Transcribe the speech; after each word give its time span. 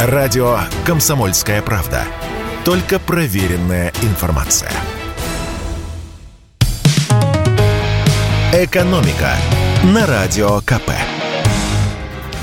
Радио 0.00 0.60
«Комсомольская 0.86 1.60
правда». 1.60 2.04
Только 2.64 3.00
проверенная 3.00 3.92
информация. 4.02 4.70
«Экономика» 8.52 9.32
на 9.82 10.06
Радио 10.06 10.60
КП. 10.60 10.92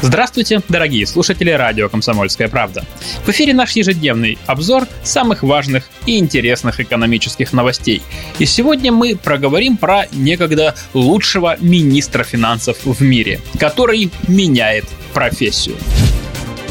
Здравствуйте, 0.01 0.61
дорогие 0.67 1.07
слушатели 1.07 1.49
радио 1.49 1.87
«Комсомольская 1.87 2.49
правда». 2.49 2.83
В 3.23 3.29
эфире 3.29 3.53
наш 3.53 3.71
ежедневный 3.71 4.37
обзор 4.47 4.85
самых 5.01 5.41
важных 5.41 5.85
и 6.05 6.19
интересных 6.19 6.81
экономических 6.81 7.53
новостей. 7.53 8.03
И 8.37 8.45
сегодня 8.45 8.91
мы 8.91 9.15
проговорим 9.15 9.77
про 9.77 10.07
некогда 10.11 10.75
лучшего 10.93 11.55
министра 11.61 12.25
финансов 12.25 12.79
в 12.83 13.01
мире, 13.01 13.39
который 13.57 14.11
меняет 14.27 14.83
профессию. 15.13 15.77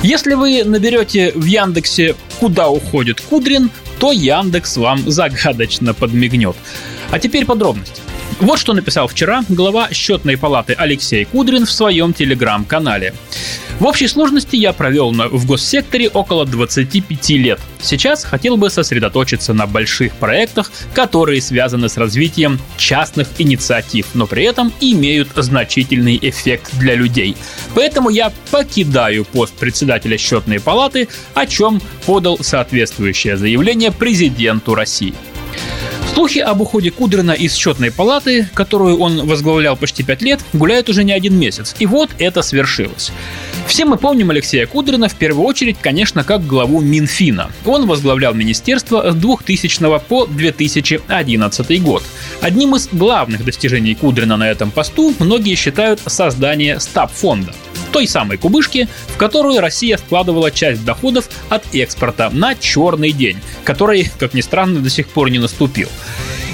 Если 0.05 0.35
вы 0.35 0.65
наберете 0.65 1.33
в 1.35 1.47
Яндексе 1.47 2.15
«Куда 2.39 2.69
уходит 2.69 3.23
Кудрин», 3.23 3.71
то 3.99 4.13
Яндекс 4.13 4.77
вам 4.77 5.11
загадочно 5.11 5.95
подмигнет. 5.95 6.57
А 7.11 7.19
теперь 7.19 7.47
подробности. 7.47 8.03
Вот 8.39 8.59
что 8.59 8.75
написал 8.75 9.09
вчера 9.09 9.45
глава 9.49 9.89
счетной 9.93 10.37
палаты 10.37 10.75
Алексей 10.75 11.25
Кудрин 11.25 11.65
в 11.65 11.73
своем 11.73 12.13
телеграм-канале. 12.13 13.15
В 13.81 13.87
общей 13.87 14.07
сложности 14.07 14.55
я 14.55 14.73
провел 14.73 15.11
в 15.13 15.47
госсекторе 15.47 16.09
около 16.09 16.47
25 16.47 17.31
лет. 17.31 17.61
Сейчас 17.81 18.23
хотел 18.25 18.57
бы 18.57 18.71
сосредоточиться 18.71 19.53
на 19.53 19.67
больших 19.67 20.15
проектах, 20.15 20.71
которые 20.95 21.43
связаны 21.43 21.89
с 21.89 21.97
развитием 21.97 22.61
частных 22.77 23.29
инициатив, 23.39 24.07
но 24.15 24.27
при 24.27 24.45
этом 24.45 24.73
имеют 24.81 25.31
значительный 25.35 26.19
эффект 26.23 26.71
для 26.79 26.95
людей. 26.95 27.37
Поэтому 27.75 28.11
я 28.11 28.33
покидаю 28.53 29.25
пост 29.25 29.53
председателя 29.55 30.17
счетной 30.19 30.61
палаты, 30.61 31.09
о 31.35 31.45
чем 31.45 31.83
подал 32.07 32.39
соответствующее 32.41 33.37
заявление 33.37 33.91
президенту 33.91 34.75
России. 34.77 35.15
Слухи 36.15 36.39
об 36.39 36.61
уходе 36.61 36.93
Кудрина 36.93 37.33
из 37.33 37.57
счетной 37.57 37.91
палаты, 37.91 38.49
которую 38.55 38.99
он 38.99 39.27
возглавлял 39.27 39.77
почти 39.77 40.05
пять 40.05 40.23
лет, 40.23 40.41
гуляют 40.53 40.89
уже 40.89 41.03
не 41.03 41.13
один 41.13 41.37
месяц. 41.37 41.75
И 41.81 41.87
вот 41.87 42.09
это 42.21 42.41
свершилось. 42.43 43.11
Все 43.67 43.85
мы 43.85 43.97
помним 43.97 44.31
Алексея 44.31 44.67
Кудрина 44.67 45.09
в 45.09 45.17
первую 45.17 45.45
очередь, 45.45 45.77
конечно, 45.81 46.23
как 46.23 46.47
главу 46.47 46.81
Минфина. 46.81 47.51
Он 47.67 47.89
возглавлял 47.89 48.33
министерство 48.33 49.11
с 49.11 49.15
2000 49.17 49.99
по 50.09 50.27
2011 50.27 51.83
год. 51.83 52.05
Одним 52.41 52.77
из 52.77 52.89
главных 52.93 53.45
достижений 53.45 53.97
Кудрина 53.97 54.37
на 54.37 54.49
этом 54.49 54.71
посту 54.71 55.13
многие 55.19 55.57
считают 55.57 56.01
создание 56.07 56.79
стаб-фонда 56.79 57.53
той 57.95 58.09
самой 58.09 58.39
кубышки, 58.39 58.89
в 59.07 59.17
которую 59.17 59.61
Россия 59.61 59.97
вкладывала 59.97 60.51
часть 60.51 60.85
доходов 60.85 61.31
от 61.49 61.63
экспорта 61.73 62.29
на 62.29 62.57
черный 62.57 63.13
день, 63.13 63.39
который, 63.63 64.11
как 64.19 64.35
ни 64.35 64.41
странно, 64.41 64.81
до 64.81 64.91
сих 64.91 65.07
пор 65.07 65.31
не 65.31 65.39
наступил. 65.39 65.89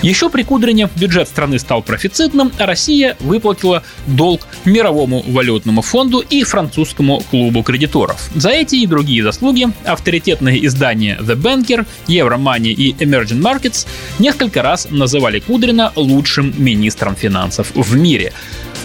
Еще 0.03 0.29
при 0.29 0.43
Кудрине 0.43 0.91
бюджет 0.97 1.29
страны 1.29 1.59
стал 1.59 1.83
профицитным, 1.83 2.53
а 2.59 2.67
Россия 2.67 3.17
выплатила 3.21 3.83
долг 4.07 4.47
Мировому 4.67 5.23
валютному 5.27 5.81
фонду 5.81 6.21
и 6.21 6.43
французскому 6.43 7.23
клубу 7.31 7.63
кредиторов. 7.63 8.31
За 8.35 8.51
эти 8.51 8.77
и 8.77 8.87
другие 8.87 9.23
заслуги 9.23 9.67
авторитетные 9.85 10.67
издания 10.67 11.19
The 11.21 11.37
Banker, 11.37 11.87
Euromoney 12.07 12.73
и 12.73 12.93
Emerging 12.93 13.41
Markets 13.41 13.87
несколько 14.19 14.63
раз 14.63 14.89
называли 14.91 15.41
Кудрина 15.41 15.93
лучшим 15.97 16.53
министром 16.57 17.17
финансов 17.17 17.71
в 17.75 17.97
мире. 17.97 18.33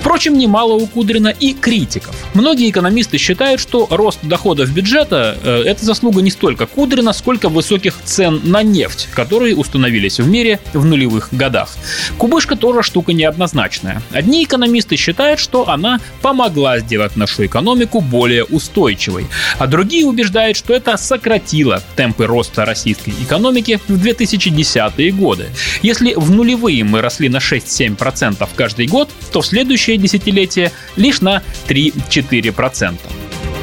Впрочем, 0.06 0.38
немало 0.38 0.74
у 0.74 0.86
Кудрина 0.86 1.30
и 1.30 1.52
критиков. 1.54 2.16
Многие 2.36 2.70
экономисты 2.70 3.18
считают, 3.18 3.60
что 3.60 3.88
рост 3.90 4.20
доходов 4.22 4.72
бюджета 4.72 5.36
э,– 5.44 5.64
это 5.66 5.84
заслуга 5.84 6.22
не 6.22 6.30
столько 6.30 6.68
Кудрина, 6.68 7.12
сколько 7.12 7.50
высоких 7.50 7.96
цен 8.04 8.40
на 8.44 8.62
нефть, 8.62 9.10
которые 9.16 9.56
установились 9.56 10.20
в 10.20 10.30
мире 10.30 10.60
в 10.74 10.86
нулевых 10.86 11.30
годах. 11.32 11.76
Кубышка 12.20 12.56
тоже 12.56 12.84
штука 12.84 13.14
неоднозначная. 13.14 14.04
Одни 14.12 14.44
экономисты 14.44 14.96
считают, 14.96 15.40
что 15.40 15.70
она 15.70 16.00
помогла 16.22 16.78
сделать 16.78 17.16
нашу 17.16 17.48
экономику 17.48 18.00
более 18.00 18.44
устойчивой, 18.44 19.26
а 19.58 19.66
другие 19.66 20.06
убеждают, 20.06 20.56
что 20.56 20.76
это 20.76 20.98
сократило 20.98 21.82
темпы 21.96 22.28
роста 22.28 22.64
российской 22.64 23.10
экономики 23.24 23.80
в 23.88 23.94
2010-е 24.06 25.12
годы. 25.14 25.48
Если 25.82 26.14
в 26.14 26.30
нулевые 26.30 26.84
мы 26.84 27.02
росли 27.02 27.28
на 27.28 27.38
6-7% 27.38 28.48
каждый 28.56 28.86
год, 28.86 29.10
то 29.32 29.42
в 29.42 29.48
следующие 29.48 29.95
следующее 29.96 29.98
десятилетие 29.98 30.72
лишь 30.96 31.22
на 31.22 31.42
3-4%. 31.68 32.98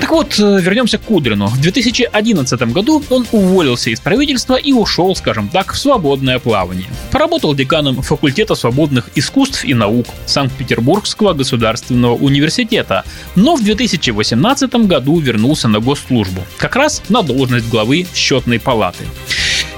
Так 0.00 0.10
вот, 0.10 0.36
э, 0.40 0.60
вернемся 0.60 0.98
к 0.98 1.02
Кудрину. 1.02 1.46
В 1.46 1.60
2011 1.60 2.72
году 2.72 3.04
он 3.08 3.24
уволился 3.30 3.90
из 3.90 4.00
правительства 4.00 4.56
и 4.56 4.72
ушел, 4.72 5.14
скажем 5.14 5.48
так, 5.48 5.72
в 5.72 5.78
свободное 5.78 6.40
плавание. 6.40 6.88
Поработал 7.12 7.54
деканом 7.54 8.02
факультета 8.02 8.56
свободных 8.56 9.10
искусств 9.14 9.64
и 9.64 9.74
наук 9.74 10.06
Санкт-Петербургского 10.26 11.34
государственного 11.34 12.14
университета, 12.14 13.04
но 13.36 13.54
в 13.54 13.62
2018 13.62 14.74
году 14.86 15.20
вернулся 15.20 15.68
на 15.68 15.78
госслужбу, 15.78 16.40
как 16.56 16.74
раз 16.74 17.02
на 17.08 17.22
должность 17.22 17.68
главы 17.68 18.06
счетной 18.12 18.58
палаты. 18.58 19.04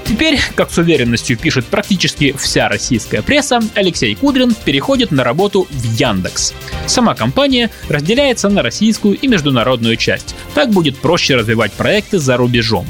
Теперь, 0.05 0.39
как 0.55 0.71
с 0.71 0.77
уверенностью 0.77 1.35
пишет 1.35 1.65
практически 1.65 2.35
вся 2.37 2.69
российская 2.69 3.23
пресса, 3.23 3.59
Алексей 3.73 4.13
Кудрин 4.13 4.53
переходит 4.53 5.11
на 5.11 5.23
работу 5.23 5.67
в 5.69 5.83
Яндекс. 5.83 6.53
Сама 6.85 7.15
компания 7.15 7.71
разделяется 7.89 8.49
на 8.49 8.61
российскую 8.61 9.17
и 9.17 9.27
международную 9.27 9.95
часть. 9.95 10.35
Так 10.53 10.69
будет 10.69 10.97
проще 10.97 11.35
развивать 11.35 11.73
проекты 11.73 12.19
за 12.19 12.37
рубежом. 12.37 12.85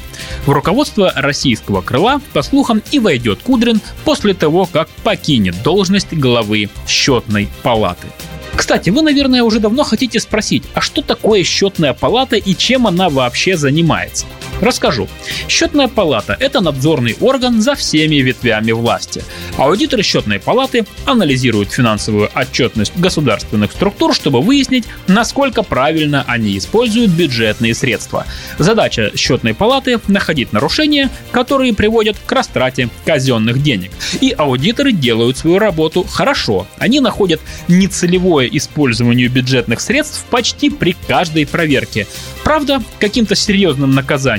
В 0.45 0.51
руководство 0.51 1.11
российского 1.15 1.81
крыла, 1.81 2.21
по 2.33 2.41
слухам, 2.41 2.83
и 2.91 2.99
войдет 2.99 3.39
Кудрин 3.41 3.79
после 4.03 4.33
того, 4.33 4.65
как 4.65 4.89
покинет 5.03 5.63
должность 5.63 6.11
главы 6.11 6.69
счетной 6.85 7.47
палаты. 7.63 8.07
Кстати, 8.55 8.89
вы, 8.89 9.01
наверное, 9.01 9.43
уже 9.43 9.59
давно 9.59 9.83
хотите 9.83 10.19
спросить, 10.19 10.63
а 10.73 10.81
что 10.81 11.01
такое 11.01 11.43
счетная 11.43 11.93
палата 11.93 12.35
и 12.35 12.55
чем 12.55 12.87
она 12.87 13.09
вообще 13.09 13.57
занимается? 13.57 14.25
Расскажу. 14.61 15.07
Счетная 15.47 15.87
палата– 15.87 16.37
это 16.39 16.61
надзорный 16.61 17.15
орган 17.19 17.61
за 17.61 17.75
всеми 17.75 18.15
ветвями 18.15 18.71
власти. 18.71 19.23
Аудиторы 19.57 20.01
счетной 20.01 20.39
палаты 20.39 20.85
анализируют 21.05 21.71
финансовую 21.71 22.29
отчетность 22.33 22.93
государственных 22.95 23.71
структур, 23.71 24.15
чтобы 24.15 24.41
выяснить, 24.41 24.85
насколько 25.07 25.61
правильно 25.61 26.23
они 26.27 26.57
используют 26.57 27.11
бюджетные 27.11 27.75
средства. 27.75 28.25
Задача 28.57 29.11
счетной 29.15 29.53
палаты– 29.53 29.99
находить 30.07 30.53
нарушения, 30.53 31.09
которые 31.31 31.73
приводят 31.73 32.17
к 32.25 32.31
растрате 32.31 32.89
казенных 33.05 33.61
денег. 33.61 33.91
И 34.21 34.33
аудиторы 34.37 34.91
делают 34.91 35.37
свою 35.37 35.59
работу 35.59 36.03
хорошо. 36.03 36.65
Они 36.77 36.99
находят 36.99 37.41
нецелевое 37.67 38.47
использование 38.47 39.27
бюджетных 39.27 39.81
средств 39.81 40.25
почти 40.29 40.69
при 40.69 40.95
каждой 41.07 41.45
проверке. 41.45 42.07
Правда, 42.43 42.81
каким-то 42.99 43.35
серьезным 43.35 43.95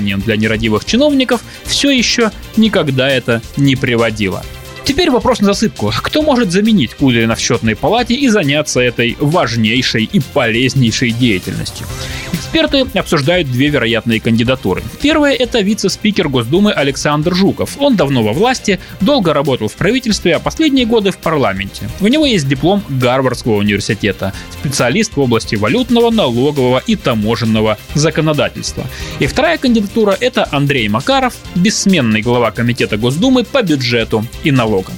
наказанием 0.07 0.21
для 0.21 0.37
нерадивых 0.37 0.85
чиновников 0.85 1.41
все 1.65 1.89
еще 1.89 2.31
никогда 2.55 3.09
это 3.09 3.41
не 3.57 3.75
приводило. 3.75 4.43
Теперь 4.83 5.11
вопрос 5.11 5.41
на 5.41 5.47
засыпку. 5.47 5.91
Кто 6.01 6.21
может 6.21 6.51
заменить 6.51 6.93
Кудрина 6.93 7.35
в 7.35 7.39
счетной 7.39 7.75
палате 7.75 8.13
и 8.13 8.29
заняться 8.29 8.79
этой 8.79 9.17
важнейшей 9.19 10.05
и 10.05 10.21
полезнейшей 10.33 11.11
деятельностью? 11.11 11.85
Эксперты 12.33 12.85
обсуждают 12.93 13.51
две 13.51 13.69
вероятные 13.69 14.19
кандидатуры. 14.19 14.83
Первая– 15.01 15.33
это 15.39 15.59
вице-спикер 15.61 16.29
Госдумы 16.29 16.71
Александр 16.71 17.33
Жуков. 17.35 17.77
Он 17.79 17.95
давно 17.95 18.23
во 18.23 18.33
власти, 18.33 18.79
долго 19.01 19.33
работал 19.33 19.67
в 19.67 19.73
правительстве, 19.73 20.35
а 20.35 20.39
последние 20.39 20.85
годы 20.85 21.11
в 21.11 21.17
парламенте. 21.17 21.89
У 21.99 22.07
него 22.07 22.25
есть 22.25 22.47
диплом 22.47 22.83
Гарвардского 22.89 23.55
университета, 23.55 24.33
специалист 24.59 25.15
в 25.15 25.19
области 25.19 25.55
валютного, 25.55 26.09
налогового 26.09 26.81
и 26.85 26.95
таможенного 26.95 27.77
законодательства. 27.93 28.85
И 29.19 29.27
вторая 29.27 29.57
кандидатура– 29.57 30.17
это 30.19 30.47
Андрей 30.51 30.87
Макаров, 30.89 31.33
бессменный 31.55 32.21
глава 32.21 32.51
Комитета 32.51 32.97
Госдумы 32.97 33.43
по 33.43 33.61
бюджету 33.61 34.25
и 34.43 34.51
налогам. 34.51 34.93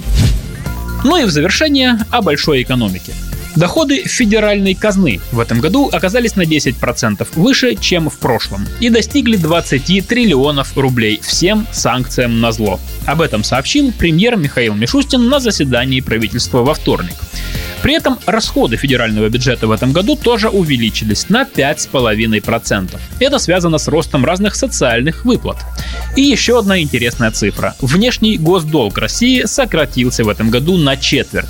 Ну 1.03 1.17
и 1.17 1.23
в 1.23 1.29
завершение 1.29 1.97
о 2.11 2.21
большой 2.21 2.61
экономике. 2.61 3.13
Доходы 3.55 4.03
федеральной 4.03 4.75
казны 4.75 5.19
в 5.31 5.39
этом 5.39 5.59
году 5.59 5.89
оказались 5.91 6.35
на 6.35 6.43
10% 6.43 7.27
выше, 7.35 7.75
чем 7.75 8.09
в 8.09 8.17
прошлом, 8.17 8.67
и 8.79 8.89
достигли 8.89 9.37
20 9.37 10.07
триллионов 10.07 10.77
рублей 10.77 11.19
всем 11.21 11.67
санкциям 11.71 12.39
на 12.41 12.51
зло. 12.51 12.79
Об 13.05 13.21
этом 13.21 13.43
сообщил 13.43 13.91
премьер 13.91 14.35
Михаил 14.35 14.75
Мишустин 14.75 15.27
на 15.29 15.39
заседании 15.39 16.01
правительства 16.01 16.59
во 16.59 16.73
вторник. 16.73 17.15
При 17.81 17.93
этом 17.93 18.19
расходы 18.25 18.75
федерального 18.75 19.29
бюджета 19.29 19.67
в 19.67 19.71
этом 19.71 19.93
году 19.93 20.15
тоже 20.15 20.49
увеличились 20.49 21.29
на 21.29 21.43
5,5%. 21.43 22.99
Это 23.19 23.39
связано 23.39 23.77
с 23.77 23.87
ростом 23.87 24.25
разных 24.25 24.55
социальных 24.55 25.23
выплат. 25.23 25.57
И 26.15 26.21
еще 26.21 26.59
одна 26.59 26.81
интересная 26.81 27.31
цифра. 27.31 27.75
Внешний 27.79 28.37
госдолг 28.37 28.97
России 28.97 29.43
сократился 29.45 30.23
в 30.23 30.29
этом 30.29 30.49
году 30.49 30.77
на 30.77 30.97
четверть. 30.97 31.47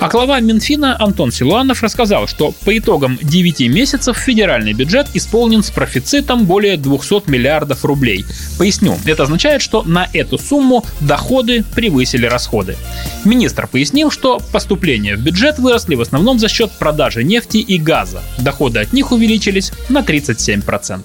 А 0.00 0.08
глава 0.08 0.40
Минфина 0.40 0.96
Антон 0.98 1.30
Силуанов 1.30 1.82
рассказал, 1.82 2.26
что 2.26 2.52
по 2.64 2.76
итогам 2.76 3.18
9 3.20 3.68
месяцев 3.68 4.16
федеральный 4.16 4.72
бюджет 4.72 5.08
исполнен 5.12 5.62
с 5.62 5.70
профицитом 5.70 6.46
более 6.46 6.78
200 6.78 7.30
миллиардов 7.30 7.84
рублей. 7.84 8.24
Поясню, 8.58 8.96
это 9.04 9.24
означает, 9.24 9.60
что 9.60 9.82
на 9.82 10.08
эту 10.14 10.38
сумму 10.38 10.86
доходы 11.00 11.64
превысили 11.74 12.24
расходы. 12.24 12.76
Министр 13.26 13.66
пояснил, 13.66 14.10
что 14.10 14.40
поступления 14.52 15.16
в 15.16 15.20
бюджет 15.20 15.58
выросли 15.58 15.96
в 15.96 16.00
основном 16.00 16.38
за 16.38 16.48
счет 16.48 16.70
продажи 16.72 17.22
нефти 17.22 17.58
и 17.58 17.78
газа. 17.78 18.22
Доходы 18.38 18.80
от 18.80 18.94
них 18.94 19.12
увеличились 19.12 19.70
на 19.90 19.98
37%. 20.00 21.02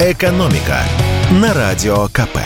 «Экономика» 0.00 0.82
на 1.30 1.54
Радио 1.54 2.08
КП. 2.08 2.38